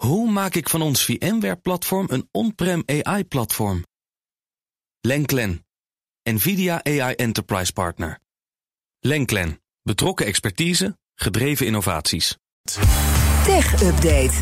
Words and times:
Hoe 0.00 0.30
maak 0.30 0.54
ik 0.54 0.68
van 0.68 0.82
ons 0.82 1.04
VMware-platform 1.04 2.06
een 2.10 2.28
on-prem 2.32 2.82
AI-platform? 2.86 3.84
Lenklen, 5.00 5.66
NVIDIA 6.22 6.84
AI 6.84 7.14
Enterprise 7.14 7.72
Partner. 7.72 8.18
Lenklen, 9.00 9.60
betrokken 9.82 10.26
expertise, 10.26 10.98
gedreven 11.14 11.66
innovaties. 11.66 12.36
Tech 13.44 13.82
Update. 13.82 14.32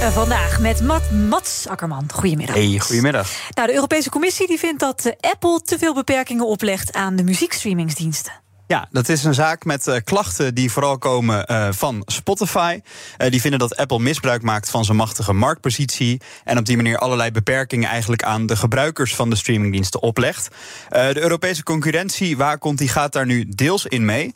Uh, 0.00 0.08
vandaag 0.08 0.60
met 0.60 0.82
Mat, 0.82 1.10
Mats 1.10 1.66
Akkerman. 1.66 2.12
Goedemiddag. 2.12 2.56
Hey, 2.56 2.78
goedemiddag. 2.78 3.50
Nou, 3.50 3.68
de 3.68 3.74
Europese 3.74 4.10
Commissie 4.10 4.46
die 4.46 4.58
vindt 4.58 4.80
dat 4.80 5.04
uh, 5.04 5.12
Apple 5.20 5.60
te 5.60 5.78
veel 5.78 5.94
beperkingen 5.94 6.46
oplegt 6.46 6.92
aan 6.92 7.16
de 7.16 7.24
muziekstreamingsdiensten. 7.24 8.32
Ja, 8.66 8.88
dat 8.90 9.08
is 9.08 9.24
een 9.24 9.34
zaak 9.34 9.64
met 9.64 9.86
uh, 9.86 9.96
klachten 10.04 10.54
die 10.54 10.70
vooral 10.72 10.98
komen 10.98 11.44
uh, 11.50 11.68
van 11.70 12.02
Spotify. 12.06 12.80
Uh, 13.18 13.30
die 13.30 13.40
vinden 13.40 13.58
dat 13.58 13.76
Apple 13.76 13.98
misbruik 13.98 14.42
maakt 14.42 14.70
van 14.70 14.84
zijn 14.84 14.96
machtige 14.96 15.32
marktpositie. 15.32 16.20
En 16.44 16.58
op 16.58 16.64
die 16.66 16.76
manier 16.76 16.98
allerlei 16.98 17.30
beperkingen 17.30 17.88
eigenlijk 17.88 18.22
aan 18.22 18.46
de 18.46 18.56
gebruikers 18.56 19.14
van 19.14 19.30
de 19.30 19.36
streamingdiensten 19.36 20.02
oplegt. 20.02 20.48
de 20.88 21.20
Europese 21.20 21.62
concurrentiewaakhond 21.62 22.78
die 22.78 22.88
gaat 22.88 23.12
daar 23.12 23.26
nu 23.26 23.48
deels 23.48 23.86
in 23.86 24.04
mee. 24.04 24.34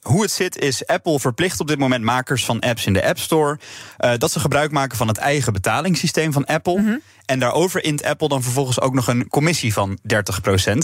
hoe 0.00 0.22
het 0.22 0.30
zit 0.30 0.58
is 0.58 0.86
Apple 0.86 1.20
verplicht 1.20 1.60
op 1.60 1.68
dit 1.68 1.78
moment 1.78 2.04
makers 2.04 2.44
van 2.44 2.60
apps 2.60 2.86
in 2.86 2.92
de 2.92 3.04
App 3.04 3.18
Store. 3.18 3.58
dat 4.18 4.32
ze 4.32 4.40
gebruik 4.40 4.70
maken 4.70 4.96
van 4.96 5.08
het 5.08 5.18
eigen 5.18 5.52
betalingssysteem 5.52 6.32
van 6.32 6.44
Apple. 6.44 6.78
Mm 6.78 6.86
-hmm. 6.86 7.00
En 7.28 7.38
daarover 7.38 7.84
int 7.84 8.04
Apple 8.04 8.28
dan 8.28 8.42
vervolgens 8.42 8.80
ook 8.80 8.94
nog 8.94 9.08
een 9.08 9.28
commissie 9.28 9.72
van 9.72 9.98
30%. 10.02 10.04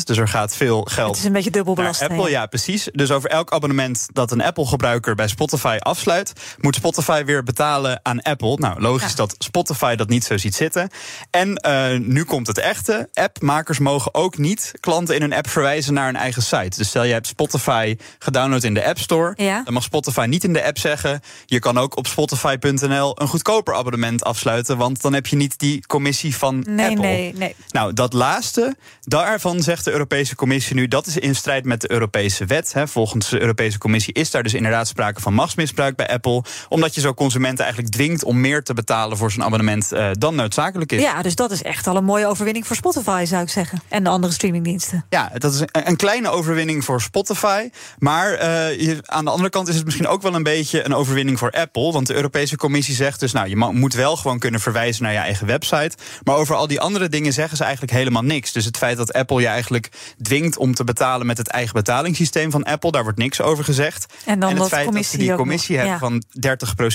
Dus 0.05 0.17
er 0.17 0.29
gaat 0.29 0.56
veel 0.56 0.83
geld. 0.83 1.09
Het 1.09 1.19
is 1.19 1.25
een 1.25 1.33
beetje 1.33 1.51
dubbel 1.51 1.75
belasting. 1.75 2.11
Apple, 2.11 2.31
ja, 2.34 2.47
precies. 2.47 2.88
Dus 2.93 3.11
over 3.11 3.30
elk 3.30 3.52
abonnement 3.52 4.06
dat 4.12 4.30
een 4.30 4.42
Apple-gebruiker 4.42 5.15
bij 5.15 5.29
Spotify 5.29 5.77
afsluit, 5.80 6.33
moet 6.61 6.75
Spotify 6.75 7.25
weer 7.25 7.42
betalen 7.42 8.01
aan 8.02 8.23
Apple. 8.23 8.56
Nou, 8.56 8.80
logisch 8.80 9.11
ja. 9.11 9.16
dat 9.16 9.34
Spotify 9.38 9.95
dat 9.95 10.09
niet 10.09 10.25
zo 10.25 10.37
ziet 10.37 10.55
zitten. 10.55 10.89
En 11.30 11.61
uh, 11.66 11.98
nu 11.98 12.25
komt 12.25 12.47
het 12.47 12.59
echte. 12.59 13.09
Appmakers 13.12 13.78
mogen 13.78 14.14
ook 14.14 14.39
niet 14.39 14.72
klanten 14.81 15.14
in 15.14 15.20
hun 15.20 15.33
app 15.33 15.48
verwijzen 15.48 15.94
naar 15.94 16.09
een 16.09 16.17
eigen 16.17 16.42
site. 16.42 16.78
Dus 16.78 16.89
stel 16.89 17.05
je 17.05 17.12
hebt 17.12 17.27
Spotify 17.27 17.97
gedownload 18.19 18.62
in 18.62 18.75
de 18.75 18.84
App 18.84 18.98
Store. 18.98 19.33
Ja. 19.37 19.62
Dan 19.62 19.75
mag 19.75 19.83
Spotify 19.83 20.27
niet 20.28 20.44
in 20.44 20.53
de 20.53 20.64
app 20.64 20.78
zeggen. 20.78 21.20
Je 21.47 21.59
kan 21.59 21.78
ook 21.78 21.97
op 21.97 22.06
Spotify.nl 22.06 23.20
een 23.20 23.28
goedkoper 23.28 23.75
abonnement 23.75 24.25
afsluiten. 24.25 24.77
Want 24.77 25.03
dan 25.03 25.12
heb 25.12 25.27
je 25.27 25.37
niet 25.37 25.59
die 25.59 25.87
commissie 25.87 26.37
van 26.37 26.64
nee, 26.69 26.89
Apple. 26.89 27.06
Nee, 27.06 27.34
nee. 27.34 27.55
Nou, 27.70 27.92
dat 27.92 28.12
laatste, 28.12 28.77
daarvan 29.00 29.62
zegt 29.62 29.84
de 29.84 29.91
Europese 29.91 30.34
Commissie 30.34 30.75
nu... 30.75 30.89
dat 30.89 31.06
is 31.06 31.16
in 31.16 31.34
strijd 31.34 31.64
met 31.64 31.81
de 31.81 31.91
Europese 31.91 32.22
wet. 32.47 32.72
Hè. 32.72 32.89
Volgens 32.89 33.28
de 33.28 33.41
Europese 33.41 33.78
Commissie 33.78 34.14
is 34.14 34.30
daar 34.30 34.42
dus 34.42 34.55
inderdaad 34.55 34.89
sprake 34.89 35.20
van 35.20 35.34
machtsmisbruik 35.34 35.97
bij 35.97 36.08
Apple. 36.08 36.44
Omdat 36.69 36.94
je 36.94 37.00
zo 37.00 37.14
consumenten 37.14 37.64
eigenlijk 37.64 37.94
dwingt 37.94 38.25
om 38.25 38.41
meer 38.41 38.62
te 38.62 38.75
betalen... 38.75 39.16
voor 39.16 39.33
zijn 39.33 39.47
abonnement 39.47 39.92
uh, 39.92 40.11
dan 40.12 40.34
noodzakelijk 40.34 40.92
is. 40.92 41.03
Ja, 41.03 41.22
dus 41.22 41.34
dat 41.34 41.50
is 41.50 41.62
echt 41.62 41.86
al 41.86 41.97
een 41.97 42.05
mooie 42.05 42.27
overwinning 42.27 42.66
voor 42.66 42.77
Spotify, 42.77 43.25
zou 43.27 43.42
ik 43.42 43.48
zeggen. 43.48 43.83
En 43.89 44.05
de 44.05 44.11
andere 44.11 44.33
streamingdiensten. 44.33 45.06
Ja, 45.08 45.31
dat 45.34 45.55
is 45.55 45.61
een, 45.61 45.69
een 45.72 45.97
kleine 45.97 46.28
overwinning 46.28 46.84
voor 46.84 47.03
Spotify. 47.03 47.69
Maar 47.98 48.33
uh, 48.33 48.81
je, 48.81 48.98
aan 49.03 49.25
de 49.25 49.31
andere 49.31 49.50
kant 49.50 49.69
is 49.69 49.75
het 49.75 49.84
misschien 49.84 50.06
ook 50.06 50.22
wel 50.22 50.34
een 50.34 50.42
beetje... 50.42 50.84
een 50.84 50.94
overwinning 50.94 51.38
voor 51.38 51.50
Apple. 51.50 51.92
Want 51.92 52.06
de 52.06 52.14
Europese 52.14 52.56
Commissie 52.56 52.94
zegt 52.94 53.20
dus... 53.20 53.33
nou, 53.33 53.48
je 53.48 53.56
moet 53.56 53.94
wel 53.94 54.16
gewoon 54.16 54.38
kunnen 54.38 54.61
verwijzen 54.61 55.03
naar 55.03 55.12
je 55.12 55.19
eigen 55.19 55.47
website... 55.47 55.97
Maar 56.22 56.36
over 56.36 56.55
al 56.55 56.66
die 56.66 56.81
andere 56.81 57.09
dingen 57.09 57.33
zeggen 57.33 57.56
ze 57.56 57.62
eigenlijk 57.62 57.92
helemaal 57.92 58.22
niks. 58.22 58.53
Dus 58.53 58.64
het 58.64 58.77
feit 58.77 58.97
dat 58.97 59.12
Apple 59.12 59.41
je 59.41 59.47
eigenlijk 59.47 59.88
dwingt 60.22 60.56
om 60.56 60.75
te 60.75 60.84
betalen 60.84 61.27
met 61.27 61.38
het 61.38 61.48
eigen 61.48 61.75
betalingssysteem 62.15 62.51
van 62.51 62.62
Apple, 62.62 62.91
daar 62.91 63.03
wordt 63.03 63.19
niks 63.19 63.41
over 63.41 63.65
gezegd. 63.65 64.07
En, 64.25 64.39
dan 64.41 64.51
en 64.51 64.57
het 64.57 64.69
feit 64.69 64.93
dat 64.93 65.05
ze 65.05 65.19
die 65.19 65.34
commissie 65.34 65.77
nog, 65.77 66.01
hebben 66.01 66.23
ja. 66.41 66.48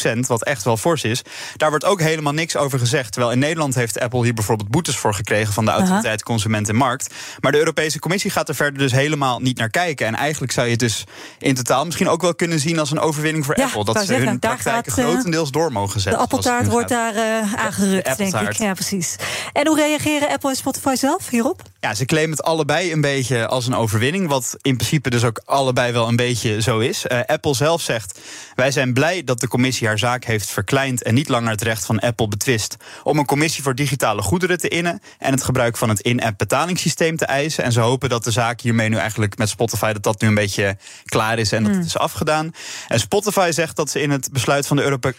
van 0.06 0.17
30%, 0.17 0.20
wat 0.28 0.44
echt 0.44 0.64
wel 0.64 0.78
fors 0.78 1.03
is, 1.03 1.22
daar 1.56 1.70
wordt 1.70 1.86
ook 1.86 2.02
helemaal 2.02 2.34
niks 2.34 2.56
over 2.56 2.80
gezegd. 2.80 3.11
Terwijl 3.11 3.34
in 3.34 3.39
Nederland 3.39 3.76
heeft 3.76 4.00
Apple 4.00 4.23
hier 4.23 4.34
bijvoorbeeld 4.34 4.70
boetes 4.70 4.98
voor 4.98 5.14
gekregen 5.14 5.53
van 5.53 5.66
de 5.66 5.72
autoriteit 5.72 6.23
Consument 6.23 6.70
en 6.70 6.76
Markt. 6.76 7.14
Maar 7.39 7.52
de 7.52 7.58
Europese 7.58 8.00
Commissie 8.00 8.31
gaat 8.31 8.50
er 8.50 8.56
verder 8.56 8.80
dus 8.80 8.92
helemaal 8.92 9.39
niet 9.39 9.58
naar 9.58 9.70
kijken. 9.70 10.08
En 10.08 10.16
eigenlijk 10.16 10.52
zou 10.52 10.66
je 10.66 10.71
het 10.71 10.82
dus 10.82 11.04
in 11.39 11.55
totaal 11.55 11.86
misschien 11.86 12.10
ook 12.10 12.22
wel 12.22 12.36
kunnen 12.36 12.60
zien 12.60 12.80
als 12.80 12.92
een 12.92 12.99
overwinning 12.99 13.45
voor 13.45 13.58
ja, 13.58 13.66
Apple. 13.66 13.86
Dat 13.86 13.99
ze 13.99 14.05
zeggen, 14.05 14.27
hun 14.27 14.39
praktijken 14.39 14.92
gaat, 14.92 15.05
grotendeels 15.05 15.52
door 15.52 15.72
mogen 15.72 15.99
zetten. 15.99 16.11
De 16.11 16.17
appeltaart 16.17 16.67
wordt 16.67 16.89
daar 16.89 17.16
uh, 17.16 17.54
aangerukt, 17.54 18.17
denk 18.17 18.36
ik. 18.36 18.54
Ja, 18.54 18.73
precies. 18.73 19.16
En 19.54 19.67
hoe 19.67 19.76
reageren 19.76 20.30
Apple 20.30 20.49
en 20.49 20.55
Spotify 20.55 20.95
zelf 20.95 21.30
hierop? 21.30 21.61
Ja, 21.82 21.94
ze 21.94 22.06
claimen 22.06 22.38
het 22.38 22.45
allebei 22.45 22.92
een 22.92 23.02
beetje 23.02 23.48
als 23.48 23.67
een 23.67 23.76
overwinning. 23.76 24.28
Wat 24.28 24.58
in 24.62 24.76
principe 24.76 25.10
dus 25.10 25.23
ook 25.23 25.42
allebei 25.45 25.92
wel 25.92 26.08
een 26.08 26.16
beetje 26.16 26.62
zo 26.62 26.80
is. 26.80 27.06
Uh, 27.06 27.20
Apple 27.26 27.56
zelf 27.56 27.82
zegt: 27.82 28.20
Wij 28.56 28.72
zijn 28.72 28.94
blij 28.94 29.23
dat 29.23 29.40
de 29.40 29.48
commissie 29.48 29.88
haar 29.88 30.00
zaak 30.00 30.26
heeft 30.26 30.50
verkleind. 30.50 31.04
en 31.04 31.14
niet 31.14 31.30
langer 31.30 31.52
het 31.52 31.62
recht 31.62 31.86
van 31.86 32.00
Apple 32.00 32.28
betwist. 32.28 32.78
om 33.04 33.17
een 33.17 33.26
commissie 33.26 33.64
voor 33.64 33.76
digitale 33.76 34.22
goederen 34.22 34.58
te 34.58 34.67
innen. 34.67 35.02
en 35.17 35.32
het 35.32 35.44
gebruik 35.44 35.78
van 35.78 35.90
het 35.90 36.00
in-app 36.00 36.38
betalingssysteem 36.38 37.17
te 37.17 37.26
eisen. 37.26 37.64
En 37.64 37.72
ze 37.72 37.80
hopen 37.80 38.10
dat 38.10 38.23
de 38.23 38.32
zaak 38.32 38.61
hiermee 38.61 38.90
nu 38.90 38.96
eigenlijk 38.96 39.38
met 39.38 39.50
Spotify. 39.50 39.94
dat 39.94 40.04
dat 40.04 40.22
nu 40.22 40.28
een 40.28 40.36
beetje 40.36 40.78
klaar 41.06 41.40
is 41.40 41.52
en 41.52 41.64
dat 41.64 41.76
het 41.76 41.86
is 41.86 41.98
afgedaan. 41.98 42.52
En 42.88 43.00
Spotify 43.00 43.50
zegt 43.52 43.76
dat 43.76 43.90
ze 43.90 44.02
in 44.02 44.11
het 44.11 44.30
besluit 44.32 44.67
van 44.67 44.78
de 44.78 44.84
Europe 44.84 45.14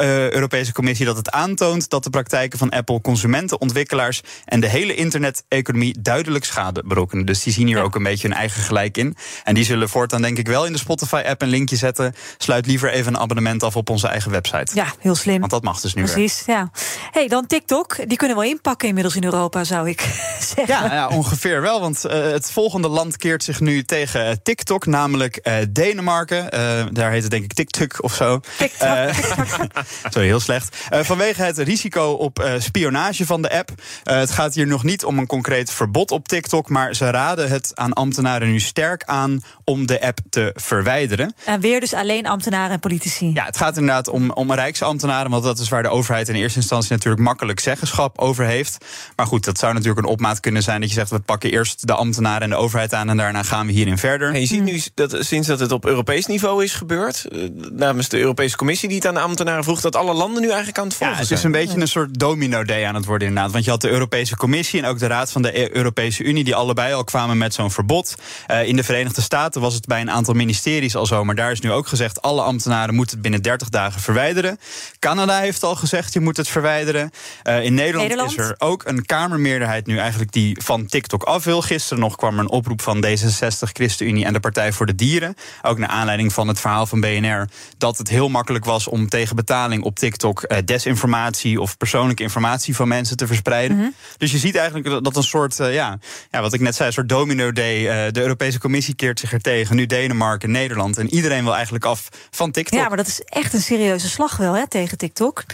uh, 0.00 0.30
Europese 0.30 0.72
Commissie. 0.72 1.06
dat 1.06 1.16
het 1.16 1.30
aantoont 1.30 1.88
dat 1.88 2.04
de 2.04 2.10
praktijken 2.10 2.58
van 2.58 2.70
Apple 2.70 3.00
consumenten, 3.00 3.60
ontwikkelaars 3.60 4.20
en 4.44 4.60
de 4.60 4.68
hele 4.68 4.94
internet-economie 4.94 6.02
duidelijk 6.06 6.44
schade 6.44 6.82
berokkenen. 6.84 7.26
Dus 7.26 7.42
die 7.42 7.52
zien 7.52 7.66
hier 7.66 7.76
ja. 7.76 7.82
ook 7.82 7.94
een 7.94 8.02
beetje 8.02 8.28
hun 8.28 8.36
eigen 8.36 8.62
gelijk 8.62 8.96
in. 8.96 9.16
En 9.44 9.54
die 9.54 9.64
zullen 9.64 9.88
voortaan 9.88 10.22
denk 10.22 10.38
ik 10.38 10.46
wel 10.46 10.66
in 10.66 10.72
de 10.72 10.78
Spotify-app 10.78 11.42
een 11.42 11.48
linkje 11.48 11.76
zetten. 11.76 12.14
Sluit 12.38 12.66
liever 12.66 12.90
even 12.90 13.14
een 13.14 13.20
abonnement 13.20 13.62
af 13.62 13.76
op 13.76 13.90
onze 13.90 14.06
eigen 14.06 14.30
website. 14.30 14.74
Ja, 14.74 14.86
heel 14.98 15.14
slim. 15.14 15.38
Want 15.38 15.50
dat 15.50 15.62
mag 15.62 15.80
dus 15.80 15.94
nu 15.94 16.02
Precies, 16.02 16.44
weer. 16.44 16.56
ja. 16.56 16.70
hey, 17.10 17.28
dan 17.28 17.46
TikTok. 17.46 17.96
Die 18.08 18.16
kunnen 18.16 18.36
wel 18.36 18.46
inpakken 18.46 18.88
inmiddels 18.88 19.16
in 19.16 19.24
Europa, 19.24 19.64
zou 19.64 19.88
ik 19.88 20.00
zeggen. 20.54 20.74
Ja, 20.74 20.94
ja 20.94 21.08
ongeveer 21.08 21.60
wel. 21.60 21.80
Want 21.80 22.04
uh, 22.06 22.12
het 22.12 22.50
volgende 22.50 22.88
land 22.88 23.16
keert 23.16 23.44
zich 23.44 23.60
nu 23.60 23.84
tegen 23.84 24.42
TikTok, 24.42 24.86
namelijk 24.86 25.40
uh, 25.42 25.54
Denemarken. 25.68 26.44
Uh, 26.44 26.84
daar 26.92 27.10
heet 27.10 27.22
het 27.22 27.30
denk 27.30 27.44
ik 27.44 27.52
TikTok 27.52 28.02
of 28.02 28.14
zo. 28.14 28.40
TikTok. 28.58 28.88
sorry, 30.12 30.26
heel 30.26 30.40
slecht. 30.40 30.76
vanwege 30.90 31.42
het 31.42 31.58
risico 31.58 32.10
op 32.10 32.50
spionage 32.58 33.26
van 33.26 33.42
de 33.42 33.50
app. 33.50 33.70
het 34.02 34.30
gaat 34.30 34.54
hier 34.54 34.66
nog 34.66 34.82
niet 34.82 35.04
om 35.04 35.18
een 35.18 35.26
concreet 35.26 35.70
verbod 35.70 35.94
op 36.04 36.28
TikTok, 36.28 36.68
maar 36.68 36.94
ze 36.94 37.10
raden 37.10 37.48
het 37.48 37.70
aan 37.74 37.92
ambtenaren 37.92 38.48
nu 38.50 38.60
sterk 38.60 39.02
aan 39.04 39.40
om 39.64 39.86
de 39.86 40.02
app 40.02 40.18
te 40.30 40.50
verwijderen. 40.54 41.34
En 41.44 41.60
weer 41.60 41.80
dus 41.80 41.94
alleen 41.94 42.26
ambtenaren 42.26 42.70
en 42.70 42.80
politici. 42.80 43.30
Ja, 43.34 43.44
het 43.44 43.56
gaat 43.56 43.76
inderdaad 43.76 44.08
om, 44.08 44.30
om 44.30 44.52
rijksambtenaren, 44.52 45.30
want 45.30 45.44
dat 45.44 45.58
is 45.58 45.68
waar 45.68 45.82
de 45.82 45.88
overheid 45.88 46.28
in 46.28 46.34
eerste 46.34 46.58
instantie 46.58 46.92
natuurlijk 46.92 47.22
makkelijk 47.22 47.60
zeggenschap 47.60 48.18
over 48.18 48.44
heeft. 48.44 48.84
Maar 49.16 49.26
goed, 49.26 49.44
dat 49.44 49.58
zou 49.58 49.72
natuurlijk 49.72 50.06
een 50.06 50.12
opmaat 50.12 50.40
kunnen 50.40 50.62
zijn 50.62 50.80
dat 50.80 50.88
je 50.88 50.94
zegt: 50.94 51.10
we 51.10 51.18
pakken 51.18 51.50
eerst 51.50 51.86
de 51.86 51.92
ambtenaren 51.92 52.42
en 52.42 52.50
de 52.50 52.56
overheid 52.56 52.94
aan 52.94 53.08
en 53.08 53.16
daarna 53.16 53.42
gaan 53.42 53.66
we 53.66 53.72
hierin 53.72 53.98
verder. 53.98 54.34
En 54.34 54.40
je 54.40 54.46
ziet 54.46 54.62
nu 54.62 54.82
dat 54.94 55.16
sinds 55.18 55.48
dat 55.48 55.60
het 55.60 55.72
op 55.72 55.86
Europees 55.86 56.26
niveau 56.26 56.64
is 56.64 56.74
gebeurd, 56.74 57.26
namens 57.72 58.08
de 58.08 58.18
Europese 58.18 58.56
Commissie 58.56 58.88
die 58.88 58.98
het 58.98 59.06
aan 59.06 59.14
de 59.14 59.20
ambtenaren 59.20 59.64
vroeg, 59.64 59.80
dat 59.80 59.96
alle 59.96 60.14
landen 60.14 60.40
nu 60.40 60.48
eigenlijk 60.48 60.78
aan 60.78 60.86
het 60.86 60.94
volgen 60.94 61.14
Ja, 61.14 61.20
het 61.20 61.28
zijn. 61.28 61.38
is 61.38 61.44
een 61.44 61.66
beetje 61.66 61.80
een 61.80 61.88
soort 61.88 62.18
domino-day 62.18 62.86
aan 62.86 62.94
het 62.94 63.04
worden 63.04 63.28
inderdaad. 63.28 63.52
Want 63.52 63.64
je 63.64 63.70
had 63.70 63.80
de 63.80 63.90
Europese 63.90 64.36
Commissie 64.36 64.82
en 64.82 64.88
ook 64.88 64.98
de 64.98 65.06
Raad 65.06 65.32
van 65.32 65.42
de 65.42 65.52
Europese 65.52 65.84
Unie, 65.94 66.44
die 66.44 66.54
allebei 66.54 66.92
al 66.92 67.04
kwamen 67.04 67.38
met 67.38 67.54
zo'n 67.54 67.70
verbod. 67.70 68.14
Uh, 68.50 68.66
in 68.66 68.76
de 68.76 68.84
Verenigde 68.84 69.20
Staten 69.20 69.60
was 69.60 69.74
het 69.74 69.86
bij 69.86 70.00
een 70.00 70.10
aantal 70.10 70.34
ministeries 70.34 70.96
al 70.96 71.06
zo, 71.06 71.24
maar 71.24 71.34
daar 71.34 71.50
is 71.50 71.60
nu 71.60 71.72
ook 71.72 71.86
gezegd: 71.86 72.22
alle 72.22 72.42
ambtenaren 72.42 72.94
moeten 72.94 73.14
het 73.14 73.22
binnen 73.22 73.42
30 73.42 73.68
dagen 73.68 74.00
verwijderen. 74.00 74.58
Canada 74.98 75.38
heeft 75.38 75.62
al 75.62 75.74
gezegd: 75.74 76.12
je 76.12 76.20
moet 76.20 76.36
het 76.36 76.48
verwijderen. 76.48 77.10
Uh, 77.44 77.64
in 77.64 77.74
Nederland, 77.74 78.08
Nederland, 78.08 78.30
is 78.30 78.36
er 78.36 78.54
ook 78.58 78.82
een 78.86 79.06
Kamermeerderheid 79.06 79.86
nu 79.86 79.98
eigenlijk 79.98 80.32
die 80.32 80.62
van 80.62 80.86
TikTok 80.86 81.22
af 81.22 81.44
wil. 81.44 81.62
Gisteren 81.62 82.02
nog 82.02 82.16
kwam 82.16 82.34
er 82.34 82.40
een 82.40 82.50
oproep 82.50 82.82
van 82.82 83.04
D66, 83.06 83.72
ChristenUnie 83.72 84.24
en 84.24 84.32
de 84.32 84.40
Partij 84.40 84.72
voor 84.72 84.86
de 84.86 84.94
Dieren. 84.94 85.34
Ook 85.62 85.78
naar 85.78 85.88
aanleiding 85.88 86.32
van 86.32 86.48
het 86.48 86.60
verhaal 86.60 86.86
van 86.86 87.00
BNR 87.00 87.48
dat 87.78 87.98
het 87.98 88.08
heel 88.08 88.28
makkelijk 88.28 88.64
was 88.64 88.88
om 88.88 89.08
tegen 89.08 89.36
betaling 89.36 89.82
op 89.82 89.98
TikTok 89.98 90.44
uh, 90.48 90.58
desinformatie 90.64 91.60
of 91.60 91.76
persoonlijke 91.76 92.22
informatie 92.22 92.76
van 92.76 92.88
mensen 92.88 93.16
te 93.16 93.26
verspreiden. 93.26 93.76
Mm 93.76 93.82
-hmm. 93.82 93.94
Dus 94.16 94.32
je 94.32 94.38
ziet 94.38 94.56
eigenlijk 94.56 95.04
dat 95.04 95.16
een 95.16 95.22
soort, 95.22 95.58
ja, 95.76 95.98
ja, 96.30 96.40
wat 96.40 96.52
ik 96.52 96.60
net 96.60 96.74
zei, 96.74 96.88
een 96.88 96.94
soort 96.94 97.08
domino-day. 97.08 98.06
Uh, 98.06 98.12
de 98.12 98.20
Europese 98.20 98.58
Commissie 98.58 98.94
keert 98.94 99.20
zich 99.20 99.32
er 99.32 99.40
tegen. 99.40 99.76
Nu 99.76 99.86
Denemarken, 99.86 100.50
Nederland. 100.50 100.98
En 100.98 101.14
iedereen 101.14 101.44
wil 101.44 101.54
eigenlijk 101.54 101.84
af 101.84 102.08
van 102.30 102.50
TikTok. 102.50 102.78
Ja, 102.78 102.88
maar 102.88 102.96
dat 102.96 103.06
is 103.06 103.20
echt 103.20 103.52
een 103.52 103.60
serieuze 103.60 104.08
slag 104.08 104.36
wel 104.36 104.56
hè, 104.56 104.68
tegen 104.68 104.98
TikTok. 104.98 105.44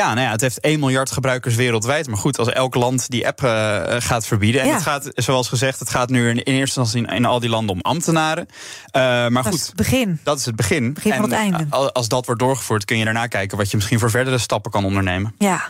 Ja, 0.00 0.14
nou 0.14 0.26
ja, 0.26 0.30
het 0.30 0.40
heeft 0.40 0.60
1 0.60 0.80
miljard 0.80 1.10
gebruikers 1.10 1.54
wereldwijd. 1.54 2.06
Maar 2.08 2.18
goed, 2.18 2.38
als 2.38 2.48
elk 2.48 2.74
land 2.74 3.10
die 3.10 3.26
app 3.26 3.42
uh, 3.42 3.82
gaat 3.98 4.26
verbieden. 4.26 4.62
En 4.62 4.72
het 4.72 4.82
gaat, 4.82 5.10
zoals 5.14 5.48
gezegd, 5.48 5.78
het 5.78 5.90
gaat 5.90 6.08
nu 6.08 6.28
in, 6.28 6.36
eerste 6.36 6.80
instantie 6.80 7.16
in, 7.16 7.24
al 7.24 7.40
die 7.40 7.50
landen 7.50 7.74
om 7.74 7.80
ambtenaren. 7.80 8.46
Uh, 8.48 9.02
maar 9.02 9.30
dat 9.30 9.44
goed, 9.44 9.54
is 9.54 9.66
het 9.66 9.76
begin. 9.76 10.20
Dat 10.24 10.38
is 10.38 10.46
het 10.46 10.56
begin. 10.56 10.92
Begin 10.92 11.12
van 11.12 11.22
het 11.22 11.32
einde. 11.32 11.66
Als 11.92 12.08
dat 12.08 12.26
wordt 12.26 12.40
doorgevoerd, 12.40 12.84
kun 12.84 12.98
je 12.98 13.04
daarna 13.04 13.26
kijken 13.26 13.56
wat 13.56 13.70
je 13.70 13.76
misschien 13.76 13.98
voor 13.98 14.10
verdere 14.10 14.38
stappen 14.38 14.70
kan 14.70 14.84
ondernemen. 14.84 15.34
Ja. 15.38 15.62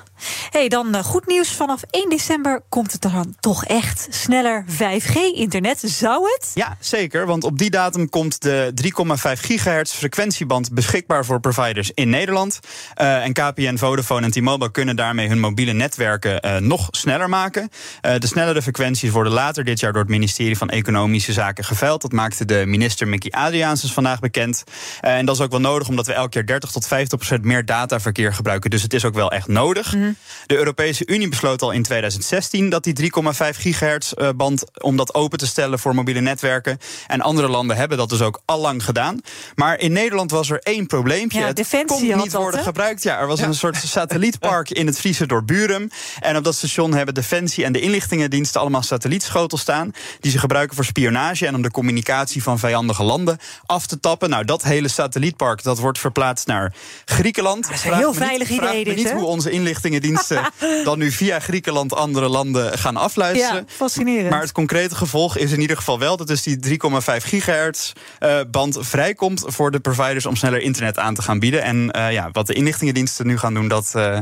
Hey, 0.50 0.68
dan 0.68 1.04
goed 1.04 1.26
nieuws. 1.26 1.52
Vanaf 1.52 1.82
1 1.90 2.08
december 2.08 2.62
komt 2.68 2.92
het 2.92 3.02
dan 3.02 3.34
toch 3.40 3.64
echt 3.64 4.06
sneller 4.10 4.64
5G-internet. 4.68 5.80
Zou 5.80 6.22
het? 6.24 6.50
Ja, 6.54 6.76
zeker. 6.80 7.26
Want 7.26 7.44
op 7.44 7.58
die 7.58 7.70
datum 7.70 8.08
komt 8.08 8.42
de 8.42 8.72
3,5 8.82 9.40
gigahertz 9.40 9.92
frequentieband 9.92 10.72
beschikbaar 10.72 11.24
voor 11.24 11.40
providers 11.40 11.90
in 11.94 12.10
Nederland. 12.10 12.60
Uh, 13.00 13.24
en 13.24 13.32
KPN, 13.32 13.76
Vodafone 13.76 14.19
en 14.24 14.30
T-Mobile 14.30 14.70
kunnen 14.70 14.96
daarmee 14.96 15.28
hun 15.28 15.40
mobiele 15.40 15.72
netwerken 15.72 16.46
uh, 16.46 16.56
nog 16.56 16.88
sneller 16.90 17.28
maken. 17.28 17.68
de 18.00 18.26
snellere 18.26 18.62
frequenties 18.62 19.10
worden 19.10 19.32
later 19.32 19.64
dit 19.64 19.80
jaar 19.80 19.92
door 19.92 20.02
het 20.02 20.10
ministerie 20.10 20.56
van 20.56 20.68
Economische 20.68 21.32
Zaken 21.32 21.64
geveild. 21.64 22.02
Dat 22.02 22.12
maakte 22.12 22.44
de 22.44 22.62
minister 22.66 23.08
Mickey 23.08 23.30
Adriaansens 23.30 23.92
vandaag 23.92 24.18
bekend. 24.18 24.64
en 25.00 25.26
dat 25.26 25.34
is 25.34 25.42
ook 25.42 25.50
wel 25.50 25.60
nodig 25.60 25.88
omdat 25.88 26.06
we 26.06 26.12
elk 26.12 26.32
jaar 26.32 26.46
30 26.46 26.70
tot 26.70 26.86
50 26.86 27.18
procent 27.18 27.44
meer 27.44 27.64
dataverkeer 27.64 28.34
gebruiken. 28.34 28.70
Dus 28.70 28.82
het 28.82 28.94
is 28.94 29.04
ook 29.04 29.14
wel 29.14 29.30
echt 29.30 29.48
nodig. 29.48 29.94
Mm 29.94 30.16
de 30.46 30.56
Europese 30.56 31.06
Unie 31.06 31.28
besloot 31.28 31.62
al 31.62 31.70
in 31.70 31.82
2016 31.82 32.70
dat 32.70 32.84
die 32.84 33.12
3,5 33.12 33.58
gigahertz 33.58 34.12
eh, 34.12 34.28
band 34.36 34.82
om 34.82 34.96
dat 34.96 35.14
open 35.14 35.38
te 35.38 35.46
stellen 35.46 35.78
voor 35.78 35.94
mobiele 35.94 36.20
netwerken. 36.20 36.78
En 37.06 37.20
andere 37.20 37.48
landen 37.48 37.76
hebben 37.76 37.98
dat 37.98 38.08
dus 38.08 38.20
ook 38.20 38.42
al 38.44 38.60
lang 38.60 38.84
gedaan. 38.84 39.20
Maar 39.54 39.78
in 39.78 39.92
Nederland 39.92 40.30
was 40.30 40.50
er 40.50 40.58
één 40.58 40.86
probleempje. 40.86 41.38
Ja, 41.38 41.46
het 41.46 41.84
kon 41.86 42.16
niet 42.16 42.32
worden 42.32 42.60
gebruikt. 42.60 43.02
Ja, 43.02 43.18
er 43.18 43.26
was 43.26 43.40
een 43.40 43.54
soort 43.54 43.76
satellietpark 44.00 44.70
in 44.70 44.86
het 44.86 44.98
Friese 44.98 45.26
door 45.26 45.44
Burum. 45.44 45.90
En 46.20 46.36
op 46.36 46.44
dat 46.44 46.54
station 46.54 46.94
hebben 46.94 47.14
Defensie 47.14 47.64
en 47.64 47.72
de 47.72 47.80
inlichtingendiensten 47.80 48.60
allemaal 48.60 48.82
satellietschotels 48.82 49.60
staan. 49.60 49.92
Die 50.20 50.30
ze 50.30 50.38
gebruiken 50.38 50.76
voor 50.76 50.84
spionage 50.84 51.46
en 51.46 51.54
om 51.54 51.62
de 51.62 51.70
communicatie 51.70 52.42
van 52.42 52.58
vijandige 52.58 53.02
landen 53.02 53.38
af 53.66 53.86
te 53.86 54.00
tappen. 54.00 54.30
Nou, 54.30 54.44
dat 54.44 54.62
hele 54.62 54.88
satellietpark 54.88 55.62
dat 55.62 55.78
wordt 55.78 55.98
verplaatst 55.98 56.46
naar 56.46 56.74
Griekenland. 57.04 57.62
Dat 57.62 57.74
is 57.74 57.84
een 57.84 57.94
heel 57.94 58.14
veilig 58.14 58.48
idee. 58.48 58.84
Dit, 58.84 58.96
niet 58.96 59.10
hoe 59.10 59.24
onze 59.24 59.50
inlichtingendiensten 59.50 60.42
dan 60.84 60.98
nu 60.98 61.10
via 61.10 61.40
Griekenland 61.40 61.94
andere 61.94 62.28
landen 62.28 62.78
gaan 62.78 62.96
afluisteren. 62.96 63.54
Ja, 63.54 63.64
fascinerend. 63.66 64.30
Maar 64.30 64.40
het 64.40 64.52
concrete 64.52 64.94
gevolg 64.94 65.36
is 65.36 65.52
in 65.52 65.60
ieder 65.60 65.76
geval 65.76 65.98
wel 65.98 66.16
dat 66.16 66.26
dus 66.26 66.42
die 66.42 66.58
3,5 66.68 66.76
gigahertz 67.16 67.92
uh, 68.20 68.40
band 68.50 68.76
vrijkomt 68.80 69.44
voor 69.46 69.70
de 69.70 69.80
providers 69.80 70.26
om 70.26 70.36
sneller 70.36 70.60
internet 70.60 70.98
aan 70.98 71.14
te 71.14 71.22
gaan 71.22 71.38
bieden. 71.38 71.62
En 71.62 71.96
uh, 71.96 72.12
ja, 72.12 72.28
wat 72.32 72.46
de 72.46 72.54
inlichtingendiensten 72.54 73.26
nu 73.26 73.38
gaan 73.38 73.54
doen, 73.54 73.68
dat, 73.68 73.89
uh, 73.94 74.18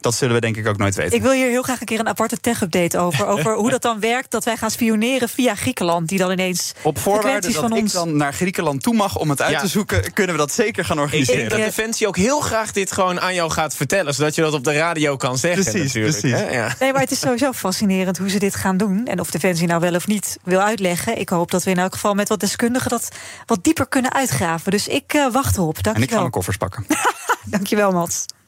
dat 0.00 0.14
zullen 0.14 0.34
we 0.34 0.40
denk 0.40 0.56
ik 0.56 0.66
ook 0.66 0.76
nooit 0.76 0.94
weten. 0.94 1.16
Ik 1.16 1.22
wil 1.22 1.32
hier 1.32 1.48
heel 1.48 1.62
graag 1.62 1.80
een 1.80 1.86
keer 1.86 2.00
een 2.00 2.08
aparte 2.08 2.40
tech-update 2.40 2.98
over. 2.98 3.26
Over 3.26 3.54
hoe 3.62 3.70
dat 3.70 3.82
dan 3.82 4.00
werkt, 4.00 4.30
dat 4.30 4.44
wij 4.44 4.56
gaan 4.56 4.70
spioneren 4.70 5.28
via 5.28 5.54
Griekenland, 5.54 6.08
die 6.08 6.18
dan 6.18 6.30
ineens. 6.30 6.72
Op 6.82 6.98
voorwaarde 6.98 7.52
dat 7.52 7.56
van 7.56 7.76
ik 7.76 7.82
ons... 7.82 7.92
dan 7.92 8.16
naar 8.16 8.34
Griekenland 8.34 8.82
toe 8.82 8.94
mag 8.94 9.18
om 9.18 9.30
het 9.30 9.42
uit 9.42 9.58
te 9.58 9.66
zoeken, 9.66 10.12
kunnen 10.12 10.34
we 10.34 10.40
dat 10.40 10.52
zeker 10.52 10.84
gaan 10.84 10.98
organiseren. 10.98 11.42
Ik 11.42 11.48
denk 11.48 11.62
dat 11.62 11.74
Defensie 11.74 12.06
ook 12.06 12.16
heel 12.16 12.40
graag 12.40 12.72
dit 12.72 12.92
gewoon 12.92 13.20
aan 13.20 13.34
jou 13.34 13.50
gaat 13.50 13.76
vertellen, 13.76 14.14
zodat 14.14 14.34
je 14.34 14.42
dat 14.42 14.54
op 14.54 14.64
de 14.64 14.72
radio 14.72 15.16
kan 15.16 15.38
zeggen 15.38 15.62
precies, 15.62 15.92
Precies. 15.92 16.40
Ja. 16.50 16.74
Nee, 16.78 16.92
maar 16.92 17.00
het 17.00 17.10
is 17.10 17.20
sowieso 17.20 17.52
fascinerend 17.66 18.18
hoe 18.18 18.30
ze 18.30 18.38
dit 18.38 18.54
gaan 18.54 18.76
doen. 18.76 19.06
En 19.06 19.20
of 19.20 19.30
Defensie 19.30 19.66
nou 19.66 19.80
wel 19.80 19.94
of 19.94 20.06
niet 20.06 20.38
wil 20.42 20.60
uitleggen. 20.60 21.18
Ik 21.18 21.28
hoop 21.28 21.50
dat 21.50 21.64
we 21.64 21.70
in 21.70 21.78
elk 21.78 21.92
geval 21.92 22.14
met 22.14 22.28
wat 22.28 22.40
deskundigen 22.40 22.90
dat 22.90 23.08
wat 23.46 23.64
dieper 23.64 23.88
kunnen 23.88 24.12
uitgraven. 24.12 24.70
Dus 24.70 24.88
ik 24.88 25.14
uh, 25.14 25.32
wacht 25.32 25.56
erop. 25.56 25.82
Dank 25.82 25.96
en 25.96 26.02
ik 26.02 26.10
ga 26.10 26.18
mijn 26.18 26.30
koffers 26.30 26.56
pakken. 26.56 26.86
Dankjewel, 27.44 27.92
Mats. 27.92 28.26